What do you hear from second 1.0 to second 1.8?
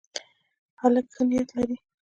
ښه نیت لري.